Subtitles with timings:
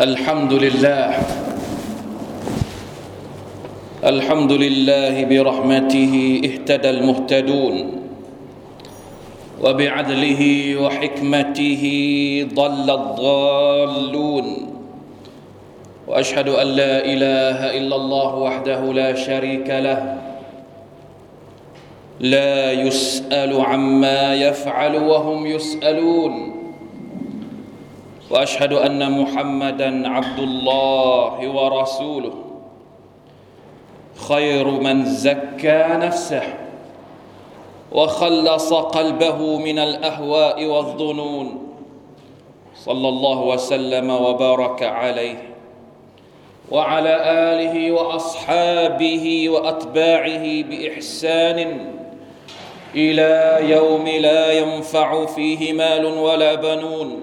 [0.00, 1.06] الحمد لله
[4.04, 6.14] الحمد لله برحمته
[6.44, 7.76] اهتدى المهتدون
[9.64, 10.42] وبعدله
[10.82, 11.82] وحكمته
[12.54, 14.46] ضل الضالون
[16.08, 20.29] وأشهد أن لا إله إلا الله وحده لا شريك له
[22.20, 26.56] لا يسأل عما يفعل وهم يسألون.
[28.30, 32.34] وأشهد أن محمدا عبد الله ورسوله.
[34.28, 36.42] خير من زكى نفسه
[37.92, 41.72] وخلص قلبه من الأهواء والظنون.
[42.76, 45.42] صلى الله وسلم وبارك عليه
[46.70, 47.14] وعلى
[47.52, 51.99] آله وأصحابه وأتباعه بإحسان.
[52.94, 57.20] إلى يوم لا ينفع فيه مال ولا بنون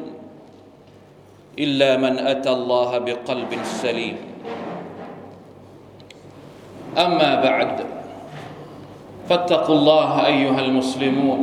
[1.60, 4.18] إلا من أتى الله بقلب سليم.
[6.98, 7.86] أما بعد
[9.30, 11.42] فاتقوا الله أيها المسلمون.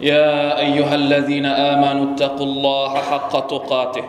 [0.00, 4.04] يا أيها الذين آمنوا اتقوا الله حق تقاته.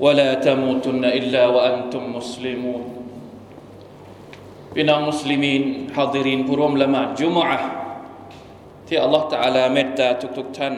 [0.00, 2.99] ولا تموتن إلا وأنتم مسلمون.
[4.74, 5.62] พี่น้องมุสลิมีน
[5.96, 7.60] ฮาดิรินผู้ร่วมละหมาดจุมอะ
[8.86, 10.74] ที่อัลลอฮฺตะอาลาเมตตาทุกๆท่าน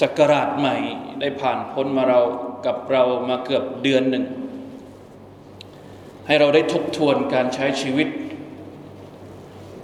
[0.00, 0.76] สักราชใหม่
[1.20, 2.20] ได้ผ่านพ้นมาเรา
[2.66, 4.24] กับเรามาเกือบเดือนหนึ่ง
[6.26, 8.08] ให้เราได้ทบทวนการใช้ชีวิต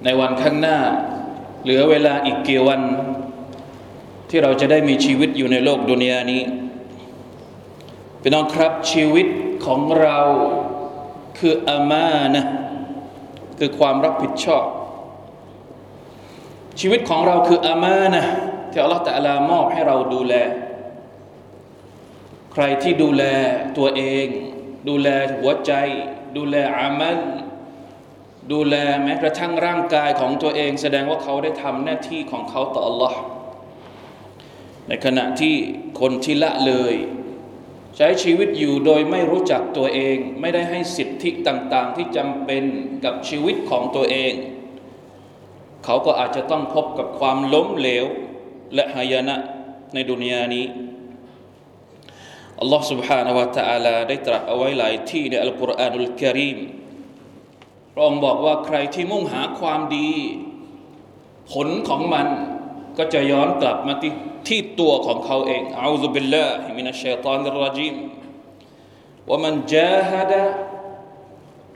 [0.04, 0.78] ในวันข้างหน้า
[1.62, 2.80] เหลือเวลาอีกกี่วัน
[4.30, 6.42] ที่เราจะได้มีชีวิตอยู่ในโลกดุนยานี้
[8.20, 9.26] พี่น้องครับชีวิต
[9.64, 10.20] ของเรา
[11.38, 12.44] คืออามานะ
[13.58, 14.64] คือความรับผิดชอบ
[16.80, 18.24] ชีวิตของเราคืออามานะ
[18.70, 20.34] ที่อัลลอฮฺตะลามอบให้เราดูแล
[22.52, 23.24] ใครที่ดูแล
[23.78, 24.26] ตัวเอง
[24.88, 25.72] ดูแลหัวใจ
[26.36, 27.18] ดูแลอามัล
[28.52, 33.14] ดูแลแม้กระทั่งร่างกายของตัวเอง แสดงว่าเขาได้ทำหน้าที่ของเขาต่อ Allah
[34.88, 35.54] ในขณะที่
[36.00, 36.94] คนที่ละเลย
[37.97, 42.63] ใช้ชีวิตอยู่โดยไม่รู้จักตัวเอง ไม่ได้ให้สิทธิต่างๆ ที่จำเป็น
[43.05, 44.33] กับชีวิตของตัวเอง
[45.85, 48.05] เขาก็อาจจะต้องพบกับความล้มเหลว
[48.73, 49.35] และหายนะ
[49.93, 50.65] ในดุนยานี้
[52.59, 56.59] อัลลอฮ์ سبحانه และ تعالى ได้ตรัสเอาไว้หลายที่ในอัลกุรอานอุลกิริม
[57.93, 60.09] พระองค์บอกว่าใครที่มุ่งหาความดี
[61.51, 62.27] ผลของมัน
[62.97, 64.13] ก็จะย้อนกลับมาที่
[64.47, 67.95] ที่ตัวของเขาเองอาอุบิลลาฮิมินัชชัยฏอนรจีม
[69.29, 70.43] ว่ามันจาฮดะ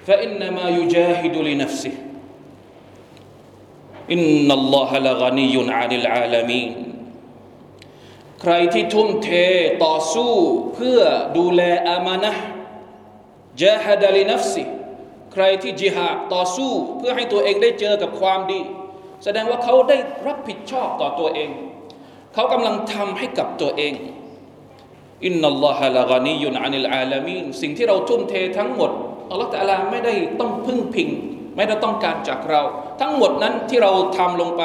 [0.08, 1.94] فإنما يجاهد لنفسه
[4.12, 6.72] إن الله لغني عن العالمين
[8.42, 9.30] ใครที่ทุ่มเท
[9.86, 10.34] ต่อสู้
[10.76, 11.00] เพื่อ
[11.38, 12.34] ดูแลอามานะ
[13.62, 14.64] จาฮดะลินัฟซิ
[15.34, 18.60] ใครที่จิฮาดต่อสู้เพื่อให้ตัวเองได้เจอกับความดี
[19.24, 19.98] แสดงว่าเขาได้
[20.28, 21.50] รับผิดชอบต่อตัวเอง
[22.34, 23.94] เขากำลังทำให้กับตัวเอง
[25.26, 28.92] อินนัลลอฮะละกานียุนอานิลอาลามีนสิ่งที่เราทุ่มเททั้งหมด
[29.30, 31.10] อัลลอฮฺตะลาไม่ได้ต้องพึ่งพิง
[31.56, 32.62] ไม่ได้ต้องการจากเรา
[33.02, 34.64] ทั้งหมดนั้นที่เราทำลงไป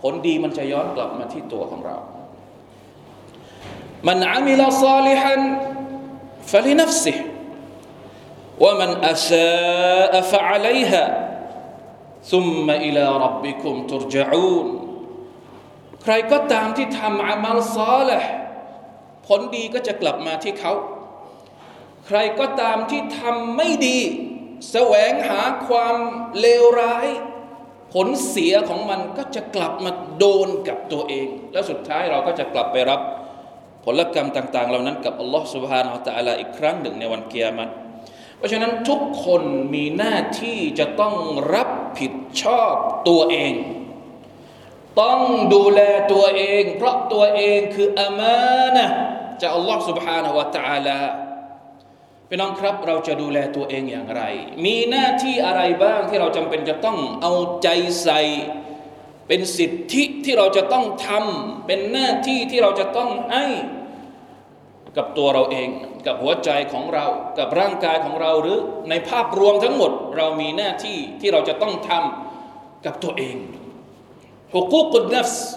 [0.00, 1.96] ผลดีมันจะย้อนกลับมาที่ตัวของเรา
[4.08, 5.40] มันอามิลซาลิฮัน
[6.50, 7.12] ฟะลินัฟซิ
[8.62, 11.02] วะมันอาซาอฟะอะลัยฮะ
[12.32, 14.79] ثم إلى ربكم ترجعون
[16.02, 18.28] ใครก็ตามที่ทำอามัลซอลห์
[19.26, 20.72] ผลดีก็จะกลับมาที่เขา
[22.06, 23.98] ใครก็ตามที่ทำไม่ดี
[24.70, 25.96] แสวงหาความ
[26.40, 27.08] เลวร้าย
[27.94, 33.00] ผลเสียของมันก็จะกลับมาโดนกับตัวเอง แล้วสุดท้ายเราก็จะกลับไปรับ
[33.84, 37.70] ผลกรรมต่าง ๆ เหล่านั้นกับอัลลอฮฺ سبحانه และ تعالى อีกครั้งหนึ่งในวันเกียรติ
[38.38, 39.42] เพราะฉะนั้นทุกคน
[39.74, 41.14] มีหน้าที่จะต้อง
[41.54, 41.68] รับ
[41.98, 42.74] ผิดชอบ
[43.08, 43.52] ตัวเอง
[45.00, 45.20] ต้อง
[45.54, 45.80] ดูแล
[46.12, 48.86] ตัวเอง เพราะตัวเองคืออามานะ
[49.40, 51.00] จากอัลลอฮ์ سبحانه และ تعالى
[52.28, 54.22] พี่น้องครับเราจะดูแลตัวเองอย่างไร
[54.64, 57.32] มีหน้าที่อะไรบ้างที่เราจำเป็นจะต้องเอา
[57.62, 57.68] ใจ
[58.02, 58.20] ใส่
[59.28, 63.46] เป็นสิทธิที่เราจะต้องทำเป็นหน้าที่ที่เราจะต้องให้
[64.96, 65.68] กับตัวเราเอง
[66.06, 67.06] กับหัวใจของเรา
[67.38, 68.58] กับร่างกายของเรา หรือ
[68.90, 73.36] ในภาพรวมทั้งหมด เรามีหน้าที่ที่เราจะต้องทำกับตัวเอง
[74.54, 75.48] ฮุกุกุนนัฟส์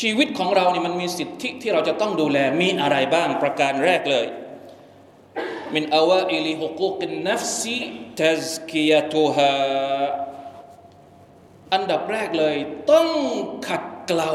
[0.00, 4.26] ชีวิตของเรานี่มันมีสิทธิที่เราจะต้องดูแล มีอะไรบ้าง ประการแรกเลย
[5.74, 7.62] من أوائل حقوق النفس
[8.20, 9.54] تزكيتها
[11.72, 12.56] อันดับแรกเลย
[12.92, 13.08] ต้อง
[13.68, 14.32] ขัดเกลา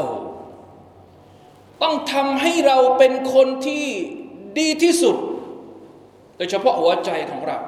[1.82, 3.86] ต้องทำให้เราเป็นคนที่
[4.58, 5.16] ดีที่สุด
[6.36, 7.58] โดยเฉพาะหัวใจของเรา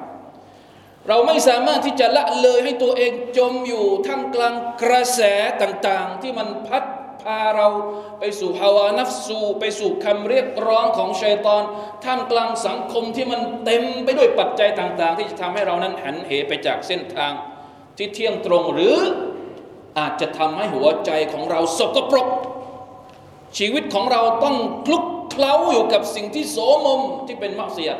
[1.08, 5.20] เราไม่สามารถที่จะละเลยให้ตัวเองจมอยู่ท่ามกลางกระแส
[5.62, 6.84] ต่างๆ ที่มันพัด
[7.22, 7.68] พาเรา
[8.18, 11.62] ไปสู่ฮาวานัฟสู ไปสู่คำเรียกร้องของชัยตอน
[12.04, 17.32] ท่ามกลางสังคมที่มันเต็มไปด้วยปัจจัยต่าง ๆ ที่จะทำให้เรานั้นหันเหไปจากเส้นทาง
[17.96, 18.96] ที่เที่ยงตรงหรือ
[19.98, 22.28] อาจจะทำให้หัวใจของเราสกปรก
[23.58, 24.56] ชีวิตของเราต้อง
[24.86, 27.90] คลุกเคล้าอยู่กับสิ่งที่โสมมที่เป็นมักเสีย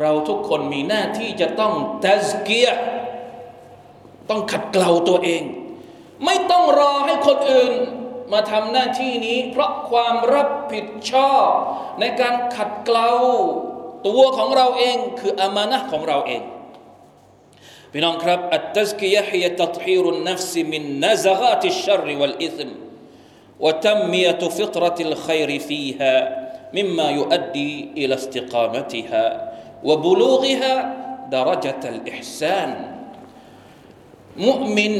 [0.00, 1.74] เราทุกคนมีหน้าที่จะต้อง
[2.04, 2.68] ตัสเกีย
[4.30, 5.42] ต้องขัดเกลาตัวเอง
[6.24, 7.72] ไม่ต้องรอให้คนอื่น
[8.32, 11.48] มาทำหน้าที่นี้ เพราะความรับผิดชอบ
[12.00, 13.10] ในการขัดเกลา
[14.06, 16.42] ตัวของเราเองคืออามานะของเราเอง
[17.92, 22.70] พี่น้องครับอัตตสกียะฮียตัตฮีรุนนัฟซิมินนซากาติชรวัลอิธม
[23.60, 26.14] وتنمية فطرة الخير فيها
[26.74, 29.24] مما يؤدي إلى استقامتها
[29.88, 30.74] وبلوغها
[31.36, 32.70] درجة الإحسان
[34.46, 34.94] مؤمن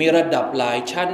[0.00, 1.10] มีระดับหลายชั้น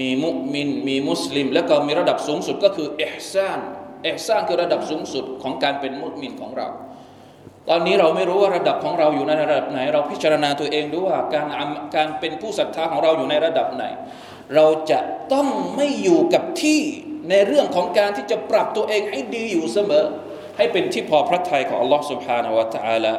[0.00, 3.58] มีมุมินมีมุสลิมแล้วก็มีระดับสูงสุดก็คืออิห์ซาน
[4.06, 6.68] อิห์ซานคือระดับสูงสุดของการเป็นมุมินของเรา
[7.68, 11.46] ตอนนี้เราไม่รู้ว่าระดับของเราอยู่ในระดับไหน เราพิจารณาตัวเองดูว่าการ
[11.96, 13.84] การเป็นผู้ศรัทธาของเราอยู่ในระดับไหน
[14.54, 15.00] เราจะ
[15.32, 16.80] ต้องไม่อยู่กับที่
[17.30, 20.04] ในเรื่องของการที่จะปรับตัวเองให้ดีอยู่เสมอ
[20.58, 23.12] ให้เป็นที่พอพระทัยของ Allah سبحانه และ تعالى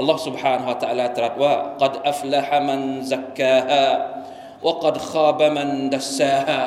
[0.00, 2.80] Allah سبحانه และ تعالى ตรัสว่า قد أفلح من
[3.12, 3.86] زكاها
[4.66, 6.60] وقد خاب من دساها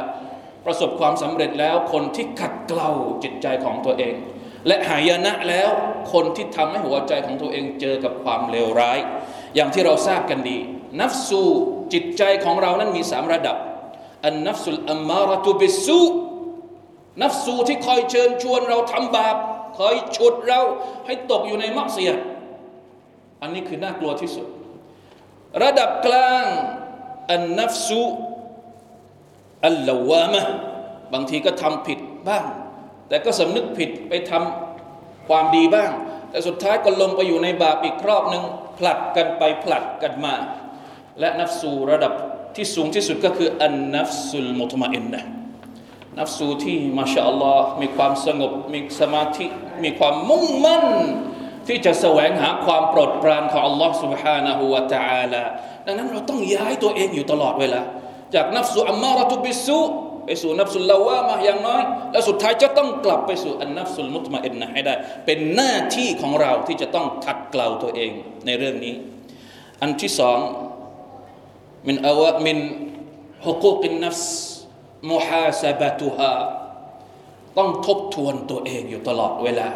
[0.65, 2.89] ประสบความสำเร็จแล้วคนที่ขัดเกลา
[3.23, 4.15] จิตใจของตัวเอง
[4.67, 5.69] และหายนะแล้ว
[6.13, 8.99] คนที่ทำให้หัวใจของตัวเองเจอกับความเลวร้าย
[9.55, 10.57] อย่างที่เราทราบกันดี
[11.01, 11.43] นัฟสู
[11.93, 13.57] จิตใจของเรานั้นมีสามระดับ
[14.25, 16.01] อันนัฟสุลอัมมาระตุบิสู
[17.23, 19.35] นัฟสูที่คอยเชิญชวนเราทำบาป
[19.76, 20.60] คอยฉุดเรา
[21.06, 22.10] ให้ตกอยู่ในมักเสีย
[23.42, 24.46] อันนี้คือน่ากลัวที่สุด
[25.62, 26.44] ระดับกลาง
[27.30, 28.02] อันนัฟสู
[29.66, 30.42] อัลลวามะ
[31.12, 32.44] บางทีก็ทำผิดบ้าง
[33.08, 35.90] แต่ก็สำนึกผิดไปทำความดีบ้าง
[36.30, 38.44] แต่สุดท้ายก็ลงไปอยู่ในบาปอีกรอบหนึ่ง
[38.78, 40.34] ผลัดกันไปผลัดกันมา
[41.20, 42.12] และนัฟสูระดับ
[42.56, 45.35] ที่สูงที่สุดก็คืออันนัฟสุลมุตมาอินนะ
[46.19, 49.45] นัฟสูที่มาชาอัลลอฮ์มีความสงบมีสมาธิ
[49.83, 50.85] มีความมุ่งมั่น
[51.67, 55.43] ที่จะแสวงหาความโปรดปรานของอัลลอฮ์ سبحانه และ تعالى
[55.85, 57.81] ดังนั้นเราต้องย้ายตัวเองอยู่ตลอดเวลา
[58.35, 59.79] จากนัฟสุอัมมาระตุบิสุ
[60.25, 64.93] ไปสู่นัฟสุลลาวามาอย่างน้อย แล้วสุดท้ายจะต้องกลับไปสู่อันนัฟสุลมุตมาอินนะให้ได้
[65.25, 68.11] เป็นหน้าที่ของเราที่จะต้องขัดเกลาตัวเอง
[68.45, 68.95] ในเรื่องนี้
[69.81, 70.39] อันที่สอง
[71.87, 72.57] มินอาวะมิน
[73.45, 74.54] ฮุกุกินนัฟส์
[75.11, 76.35] มุฮาซาบะตุฮา
[77.57, 79.69] ต้องทบทวนตัวเองอยู่ตลอดเวลา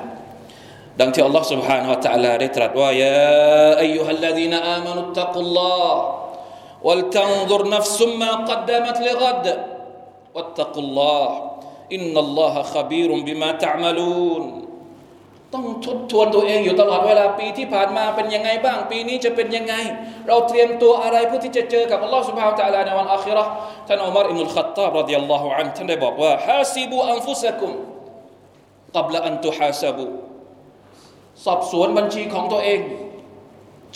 [1.00, 6.00] ดังที่อัลลอฮ์ سبحانه และ تعالى ได้ตรัสว่ายาอายุฮัลลดีนอามานุตตะกุลลอฮ์
[6.88, 9.46] ولتنظر نفس ما قدمت لغد
[10.36, 11.28] واتقوا الله
[11.96, 14.44] إن الله خبير بما تعملون
[15.55, 19.75] ต้องทบทวนตัวเองอยู่ตลอดเวลาปีที่ผ่านมาเป็นยังไงบ้าง ปีนี้จะเป็นยังไง
[20.29, 23.51] เราเตรียมตัวอะไรเพื่อที่จะเจอกับอัลลอฮฺสุบฮาวตะลาในวันอัคิเราห์
[23.89, 27.71] ท่านอุมารอิมุลขัตตาบรดิยัลลอฮุอันท่านได้บอกว่าฮาซิบูอันฟุสกุม
[28.97, 30.07] กับละอันตุฮาซบู
[31.45, 32.81] สอบสวนบัญชีของตัวเอง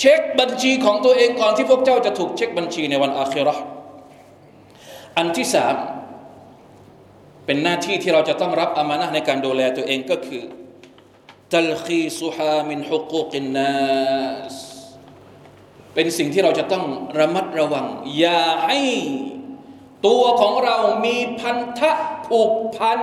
[0.00, 3.62] เช็คบัญชีของตัวเองก่อนที่พวกเจ้าจะถูกเช็คบัญชีในวันอัคิเราห์
[5.18, 5.74] อันที่สาม
[7.46, 10.42] เป็นหน้าที่ที่เราจะต้องรับอามานะในการดูแลตัวเองก็คือ
[11.53, 14.55] تلخيصها من حقوق الناس
[15.93, 16.85] เป็นสิ่งที่เราจะต้อง
[17.19, 18.79] ระมัดระวัง อย่าให้
[20.07, 21.91] ตัวของเรามีพันธะ
[22.27, 22.99] ผูกพัน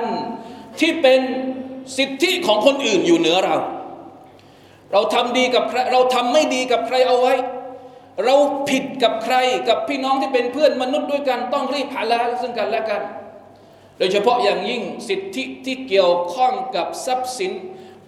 [0.80, 1.20] ที่เป็น
[1.96, 3.56] สิทธิของคนอื่นอยู่เหนือเรา
[4.92, 7.34] เราทำดีกับใครเราทำไม่ดีกับใครเอาไว้
[8.24, 8.36] เรา
[8.70, 9.36] ผิดกับใคร
[9.68, 13.02] กับพี่น้องที่เป็นเพื่อนมนุษย์ด้วยกัน ต้องรีบหาลาซึ่งกันและกัน
[13.98, 17.52] โดยเฉพาะอย่างยิ่งสิทธิที่เกี่ยวข้องกับทรัพย์สิน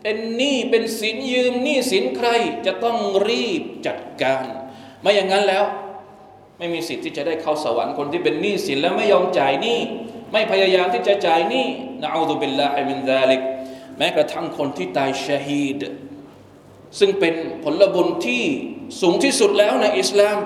[0.04, 2.30] เป็นหนี้เป็นสินยืมหนี้สินใคร
[2.66, 2.98] จะต้อง
[3.30, 4.44] รีบจัดการ
[5.02, 5.64] ไม่อย่างนั้นแล้ว
[6.58, 9.80] ไม่มีสิทธิ์ที่จะได้เข้าสวรรค์คนที่เป็นหนี้สินแล้วไม่ยอมจ่ายหนี้
[10.32, 11.66] ไม่พยายามที่จะจ่ายหนี้
[12.02, 13.42] นะอูซุบิลลาฮิมินซาลิก
[13.98, 15.82] แม้กระทั่งคนที่ตายชาฮีด
[17.00, 18.44] ซึ่งเป็นผลบุญที่
[19.02, 20.38] สูงที่สุดแล้วในอิสลาม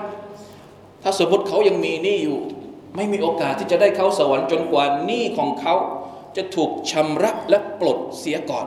[1.02, 2.38] ถ้าสมมติเขายังมีหนี้อยู่
[2.96, 5.74] ไม่มีโอกาสที่จะได้เข้าสวรรค์จนกว่าหนี้ของเขา
[6.36, 8.66] จะถูกชำระและปลดเสียก่อน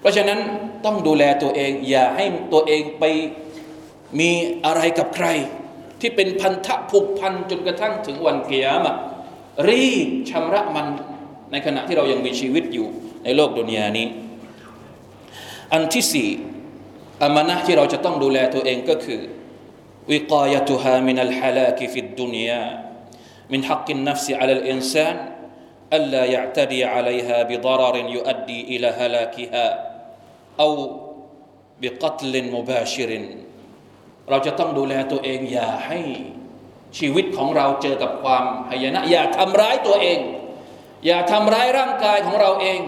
[0.00, 0.38] เพราะฉะนั้น
[0.84, 3.04] ต้องดูแลตัวเอง อย่าให้ตัวเองไป
[4.20, 4.30] มี
[4.64, 5.28] อะไรกับใคร
[6.00, 8.92] ที่เป็นพันธะผูกพันจนกระทั่งถึงวันเกียรติ
[9.68, 10.86] รีบชำระมัน
[11.52, 12.86] ในขณะที่เรายังมีชีวิตอยู่
[13.24, 14.06] ในโลกดุนยานี้
[15.72, 16.28] อันที่สี่
[17.22, 19.22] อามานะที่เราจะต้องดูแลตัวเองก็คือ
[20.10, 22.62] وقايتها من الحلاك في الدنيا
[23.52, 25.16] من حق النفس على الإنسان
[25.96, 29.66] ألا يعتدي عليها بضرر يؤدي إلى هلاكها
[30.59, 30.69] เอา
[31.81, 33.25] บิกัตเลนมบาชิริน
[34.29, 35.99] เราจะต้องดูแลตัวเอง อย่าให้
[36.97, 40.19] ชีวิตของเราเจอกับความหายนะ อย่าทำร้ายตัวเอง
[41.05, 42.79] อย่าทำร้ายร่างกายของเราเอง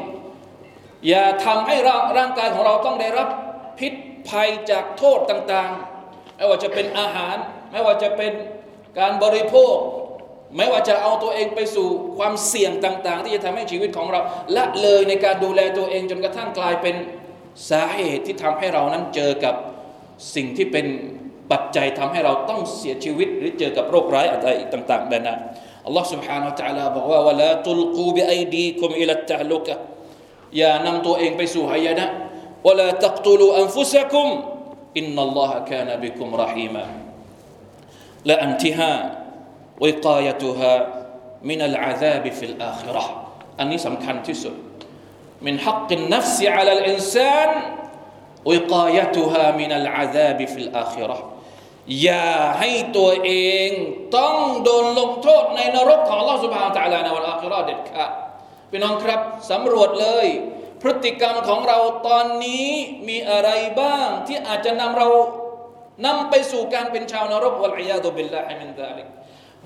[1.07, 3.27] อย่าทำให้ร่างร่างกายของเราต้องได้รับ
[3.79, 3.93] พิษ
[4.27, 7.35] ภัยจากโทษต่างๆ ไม่ว่าจะเป็นอาหาร
[7.71, 8.33] ไม่ว่าจะเป็น
[8.99, 9.75] การบริโภค
[10.57, 11.87] ไม่ว่าจะเอาตัวเองไปสู่
[12.17, 14.21] ความเสี่ยงต่าง ๆ ที่จะทำให้ชีวิตของเรา
[14.55, 16.95] ละเลยในการดูแลตัวเองจนกระทั่งกลายเป็น
[17.70, 19.54] สาเหตุที่ทำให้เรานั้นเจอกับ
[20.34, 20.86] สิ่งที่เป็น
[21.52, 25.34] ปัจจัยทำให้เราต้องเสียชีวิต หรือเจอกับโรคร้ายอะไรต่างๆนานา
[25.86, 29.74] อัลลอฮ์ سبحانه และ تعالى บอกว่าวะลาตุลกูบิไอดีคุมอิลัตตะลุกะ
[30.58, 32.06] อย่านำตัวเองไปสู่หายนะ
[32.66, 34.28] วะลาตักตุลูอันฟุซะกุม
[34.98, 36.84] อินนัลลอฮะกานะบิคุมรหีมา
[38.26, 38.92] และอันที่ห้า
[39.84, 40.72] วิกายตุฮา
[41.48, 43.14] มินัลอาซาบฟิลอาคิเราะห์
[43.58, 44.54] อันนี้สำคัญที่สุด
[45.46, 47.48] من حق النفس على الإنسان
[48.48, 51.18] وقايتها من العذاب في الآخرة
[52.02, 53.32] อย่าให้ตัวเอ
[53.66, 53.68] ง
[54.16, 58.10] ต้องโดนลงโทษในนรกของ Allah سبحانه และ تعالى ในวันอาคิเราะห์เด็ดขาด
[58.70, 59.20] พี่น้องครับ
[59.50, 60.26] สำรวจเลย
[60.82, 62.68] พฤติกรรมของเราตอนนี้
[63.08, 65.08] มีอะไรบ้าง ที่อาจจะนำเรา
[66.06, 69.06] นำไปสู่การเป็นชาวนรกวะลัยยาตุบิลลาฮิมินซาลิก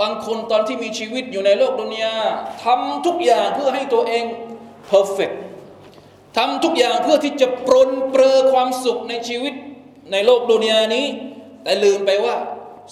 [0.00, 2.16] บางคนตอนที่มีชีวิตอยู่ในโลกดุนยา
[2.64, 4.24] ทำทุกอย่างเพื่อให้ตัวเอง
[4.90, 5.34] perfect
[6.36, 9.54] ทำทุกอย่างเพื่อที่จะปรนเปรอความสุขในชีวิต
[10.12, 11.06] ในโลกดุนยานี้
[11.62, 12.36] แต่ลืมไปว่า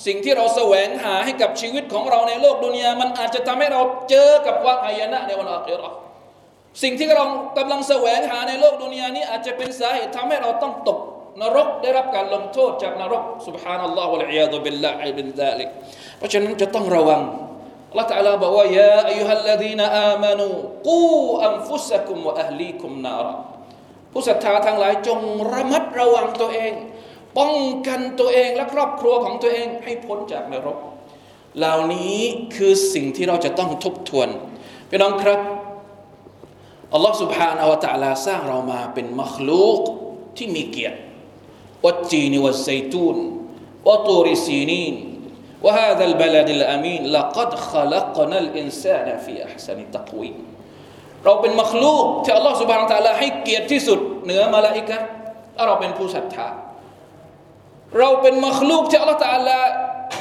[0.07, 5.97] สิ่งที่เราแสวงหาให้กับชีวิตของเราในโลกดุนยา มันอาจจะทำให้เราเจอกับความอายนะในวันอาคิเราะห์
[6.83, 7.25] สิ่งที่เรา
[7.59, 10.99] กำลังแสวงหาในโลกดุนยานี้ อาจจะเป็นสาเหตุทำให้เราต้องตก
[11.43, 15.69] นรกได้รับการลงโทษจากนรก سبحان الله والعياذ بالله من ذلك
[16.19, 17.21] เพราะฉะนั้นจะต้องระวัง
[17.94, 20.48] อัลลอฮฺตะลาบอกว่ายาอายุฮัลลดีนอามานู
[20.88, 21.06] กู
[21.46, 23.36] อัมฟุสกุมวะอัลลีกุมนาระ
[24.12, 25.20] ผู้ศรัทธาทั้งหลายจง
[25.54, 26.74] ระมัดระวังตัวเอง
[27.38, 27.54] ป้อง
[27.88, 30.78] กันตัวเองและครอบครัวของตัวเองให้พ้นจากนรก
[31.58, 32.20] เหล่านี้
[32.56, 34.30] คือสิ่งที่เราจะต้องทบทวน
[34.90, 35.40] พี่น้องครับ
[36.94, 39.80] อัลลอฮฺสุบฮานอวตาลาสร้างเรามาเป็นมัคลูก
[40.38, 40.98] ที่มีเกียรติ
[41.86, 43.18] วัดจีนวัดไซตูน
[43.88, 44.96] วัดตูริซีนีน
[45.62, 50.37] وهذا البلد الأمين لقد خلقنا الإنسان في أحسن تقويم
[51.25, 54.99] เราเป็นมัคลูกที่อัลลอฮฺสุบฮานตะลาให้เกียรติที่สุดเหนือมาลาอิกะ
[55.55, 56.49] และเราเป็นผู้ศรัทธา
[57.99, 59.59] เราเป็นมัคลูกที่อัลลอฮฺตะลา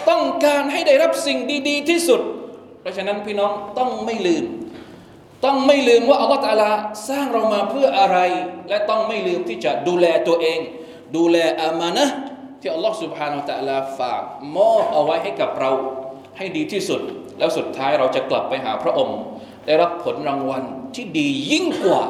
[0.10, 2.22] ต้องการให้ได้รับสิ่งดีๆที่สุด
[2.82, 4.46] เพราะฉะนั้นพี่น้องต้องไม่ลืม
[5.46, 6.72] ต้องไม่ลืมว่าอัลลอฮฺตะลา
[7.10, 8.18] สร้างเรามาเพื่ออะไร
[8.70, 10.60] และต้องไม่ลืมที่จะดูแลตัวเอง
[11.16, 12.06] ดูแลอามานะ
[12.62, 14.22] ที่อัลลอฮฺ سبحانه และ تعالى ฝาก
[14.58, 15.72] มอบเอาไว้ให้กับเรา
[16.38, 17.02] ให้ดีที่สุด
[17.38, 19.20] แล้วสุดท้ายเราจะกลับไปหาพระองค์
[19.66, 20.64] ได้รับผลรางวัล
[20.96, 22.04] ที่ดียิ่งกว่า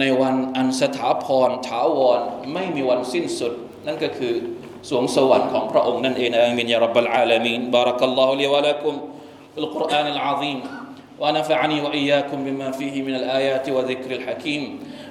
[0.00, 2.20] ในวันอันสถาพรถาวร
[2.52, 3.52] ไม่มีวันสิ้นสุด
[3.86, 4.34] นั่นก็คือ
[4.88, 8.94] สวงสวรรค์ของพระองค์นั่นเองอามินยารับบลอาลามีนบารักัลลอฮุลิวะลักุม
[9.54, 10.58] บิลกุรอานอัลอาซีม
[11.22, 14.62] ونفعني وإياكم بما فيه من الآيات وذكر الحكيم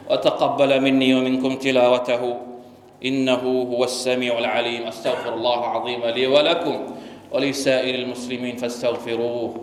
[0.09, 2.23] وتقبل مني ومنكم تلاوته
[3.04, 4.86] إنه هو السميع العليم.
[4.86, 6.78] أستغفر الله العظيم لي ولكم
[7.32, 9.54] ولسائر المسلمين فاستغفروه.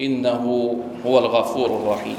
[0.00, 2.16] إنه هو الغفور الرحيم.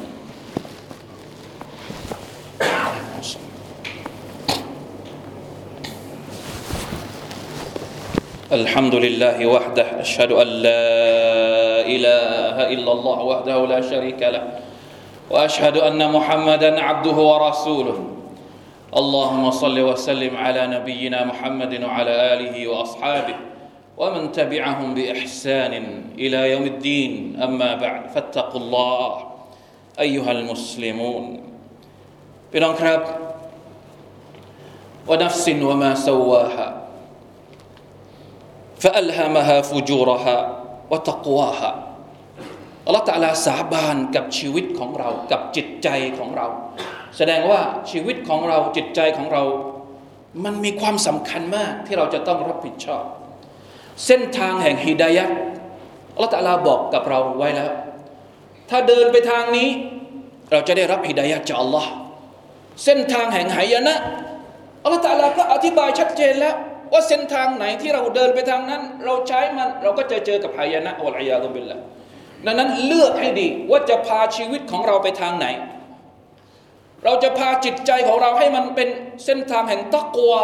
[8.52, 10.02] الحمد لله وحده.
[10.02, 10.84] أشهد أن لا
[11.88, 14.60] إله إلا الله وحده لا شريك له.
[15.32, 18.21] وأشهد أن محمدا عبده ورسوله.
[18.97, 23.37] اللهم صل وسلم على نبينا محمد وعلى اله واصحابه
[23.97, 25.73] ومن تبعهم باحسان
[26.19, 29.13] الى يوم الدين اما بعد فاتقوا الله
[30.01, 31.25] ايها المسلمون
[32.53, 33.05] بنكرب
[35.09, 36.83] ونفس وما سواها
[38.79, 40.39] فالهمها فجورها
[40.91, 41.87] وتقواها
[42.87, 46.49] อัลลอฮฺตะลาสาบานกับชีวิตของเรากับจิตใจของเรา
[47.18, 49.44] แสดงว่าชีวิตของเราจิตใจของเรา
[50.44, 53.04] มันมีความสำคัญมากที่เราจะต้องรับผิดชอบ
[54.06, 55.26] เส้นทางแห่งฮิดายะ
[56.14, 57.72] อัลลอฮฺตะลาบอกกับเราไว้แล้ว
[58.70, 59.70] ถ้าเดินไปทางนี้
[60.52, 61.90] เราจะได้รับฮิดายะจากอัลลอฮ์
[62.86, 63.96] เส้นทางแห่งหายนะ
[64.84, 66.56] อัลลอฮฺก็อธิบายชัดเจนแล้ว
[66.94, 71.78] ว่าเส้นทางไหนที่เราเดินไปทางนั้น เราใช้มันเราก็จะเจอกับหายนะอัลอยาตุบิลละ
[72.46, 75.48] ดังนั้นเลือกให้ดีว่าจะพาชีวิตของเราไปทางไหน
[77.05, 78.89] เราจะพาจิตใจของเราให้มันเป็น
[79.25, 80.41] เส้นทางแห่งตักวา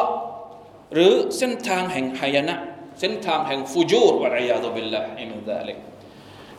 [0.94, 2.56] หรือเส้นทางแห่งหายนะ
[3.00, 5.78] เส้นทางแห่งฟุจูรวะลัยาตุบิลลาฮิมินซาลิก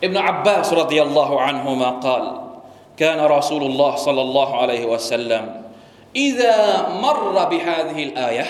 [0.03, 2.23] ابن عباس رضي الله عنهما قال
[2.97, 5.43] كان رسول الله صلى الله عليه وسلم
[6.15, 6.57] إذا
[6.99, 8.47] مر بهذه الآية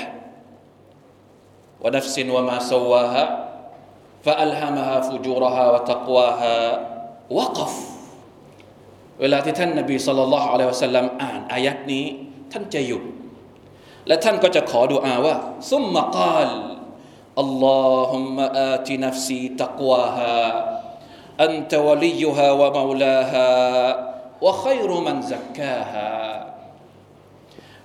[1.81, 3.23] ونفس وما سواها
[4.23, 6.57] فألهمها فجورها وتقواها
[7.29, 7.73] وقف
[9.20, 12.06] เวลาที่ท่านนบีสัลลัลลอฮุอะลัยฮิวะสัลลัมอ่านอายัดนี้
[12.52, 13.02] ท่านจะหยุด
[14.08, 15.34] และท่านก็จะขอดุอาว่า
[15.72, 16.50] ซุมมะกาล
[17.40, 20.40] อัลลอฮุมะอาตินัฟซีตักวาฮา
[21.44, 26.08] أنت وليها ومولاها وخير من زكاها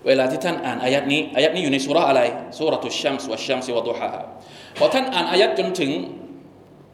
[0.06, 2.22] เวลาที่ท่านอ่านอายัดนี้อายัดนี้อยู่ในสุราอะไร
[2.58, 4.10] سورة الشمس والشمس وضحاها
[4.78, 5.92] พอท่านอ่านอายัดจนถึง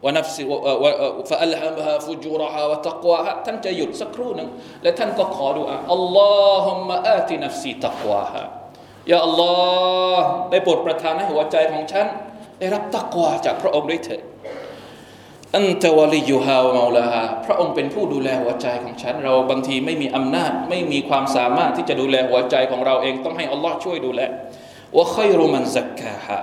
[0.04, 4.48] ونفس فألهمها فجورها وتقواهاท่านจะหยุดสักครู่หนึ่ง
[4.82, 8.42] และท่านก็ขอดูอะاللهم آت نفسي تقواها
[9.10, 12.06] يا اللهได้โปรดประทานให้หัวใจของฉัน
[12.58, 14.22] ได้รับตักวาจากพระองค์ด้วยเถิด
[15.56, 24.20] อันตวลิยูฮาวมาลาฮาพระองค์เป็นผู้ดูแลหัวใจของฉัน เราบางทีไม่มีอำนาจ ไม่มีความสามารถที่จะดูแลหัวใจของเราเองต้องให้อัลลอฮ์ช่วยดูแล
[24.96, 26.38] ว่าค่อยรูมันสักกะฮะ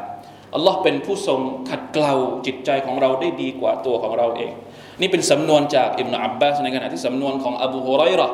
[0.54, 2.12] อัลลอฮ์เป็นผู้ทรงขัดเกลา
[2.46, 4.52] จิตใจของเราได้ดีกว่าตัวของเราเอง
[5.00, 8.28] นี่เป็นสำนวนจากอิบนาอับบาสในขณะที่สำนวนของอบูฮุไรรอ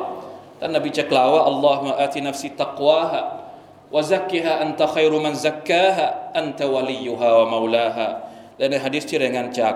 [0.59, 3.21] ท่านนบีจะกล่าวว่าอัลลอฮ์มาอาตินัฟซิตักวาฮะ
[3.95, 6.05] وزكها أنت خير من زكاها
[6.41, 8.07] أنت وليها ومولاها
[8.57, 9.73] และในฮะดิษที่รายงานจาก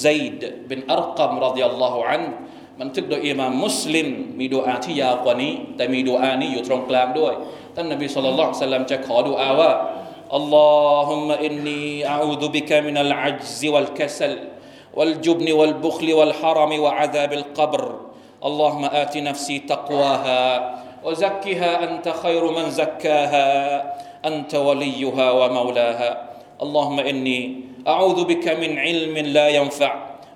[0.00, 0.06] ไซ
[0.38, 2.22] ด์บินอัรกัมรดิยัลลอฮุอัน
[2.80, 4.08] บันทึกโดยอิมามมุสลิม
[4.40, 7.32] มีดูอาที่ยาวกว่านี้ แต่มีดูอานี้อยู่ตรงกลางด้วย
[7.74, 9.70] ท่านนบีสุลต่านสัลลัมจะขอดูอาว่า
[10.33, 14.39] اللهم إني أعوذ بك من العجز والكسل
[14.93, 17.99] والجبن والبخل والحرم وعذاب القبر.
[18.45, 20.43] اللهم آت نفسي تقواها
[21.03, 23.47] وزكها أنت خير من زكاها
[24.25, 26.11] أنت وليها ومولاها.
[26.61, 29.91] اللهم إني أعوذ بك من علم لا ينفع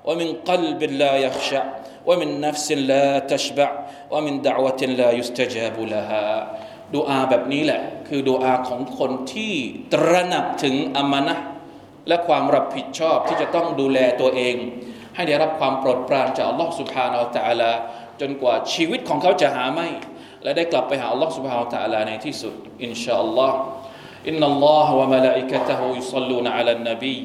[0.06, 1.63] ومن قلب لا يخشع
[2.06, 3.69] ومن نفس لا تشبع
[4.12, 6.58] ومن دعوة لا يستجاب لها.
[6.95, 9.55] ดูอาแบบนี้แหละ คือดูอาของคนที่
[9.92, 11.35] ตระหนักถึงอามานะ
[12.09, 14.55] และความรับผิดชอบที่จะต้องดูแลตัวเอง
[15.14, 17.73] ให้ได้รับความโปรดปรานจากอัลลอฮฺสุบฮานาอัลตะอาลา
[18.21, 19.88] จนกว่าชีวิตของเขาจะหาไม่
[20.42, 23.57] และได้กลับไปหาอัลลอฮฺสุบฮานาอัลตะอาลาในที่สุด อินชาอัลลอฮ์
[24.23, 27.18] إن الله وملائكته يصلون على النبي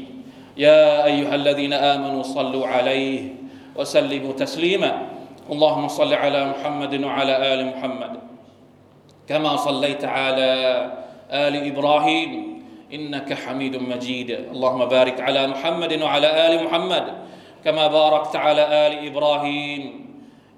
[0.58, 3.34] يا أيها الذين آمنوا صلوا عليه
[3.78, 4.92] وسلموا تسليما
[5.52, 8.14] اللهم صل على محمد وعلى آل محمد
[9.33, 10.53] كما صليت على
[11.31, 12.31] آل إبراهيم
[12.93, 14.31] إنك حميد مجيد.
[14.31, 17.05] اللهم بارك على محمد وعلى آل محمد
[17.65, 20.07] كما باركت على آل إبراهيم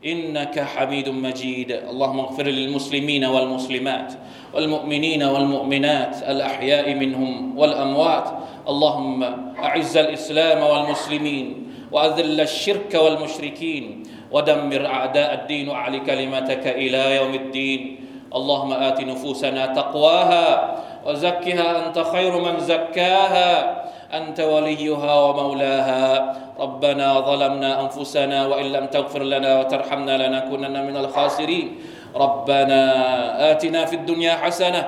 [0.04, 1.72] إنك حميد مجيد.
[1.72, 4.12] اللهم اغفر للمسلمين والمسلمات
[4.54, 8.28] والمؤمنين والمؤمنات الأحياء منهم والأموات.
[8.68, 9.22] اللهم
[9.58, 18.03] أعز الإسلام والمسلمين وأذل الشرك والمشركين ودمر أعداء الدين وأعل كلمتك إلى يوم الدين.
[18.34, 20.74] اللهم آت نفوسنا تقواها
[21.06, 23.50] وزكها أنت خير من زكاها.
[24.14, 26.36] أنت وليها ومولاها.
[26.60, 31.78] ربنا ظلمنا أنفسنا وإن لم تغفر لنا وترحمنا لنكونن من الخاسرين.
[32.14, 32.80] ربنا
[33.50, 34.82] آتنا في الدنيا حسنة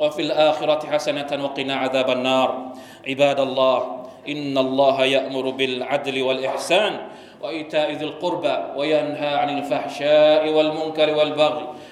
[0.00, 2.48] وفي الآخرة حسنة وقنا عذاب النار.
[3.08, 3.78] عباد الله
[4.28, 6.92] إن الله يأمر بالعدل والإحسان
[7.42, 11.66] وإيتاء ذي القربى وينهى عن الفحشاء والمنكر والبغي